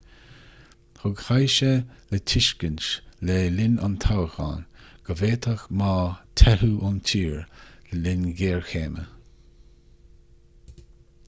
[0.99, 2.87] thug hsieh le tuiscint
[3.29, 4.65] le linn an toghcháin
[5.09, 5.91] go bhféadfadh ma
[6.43, 7.37] teitheadh ​​ón tír
[7.91, 9.07] le linn géarchéime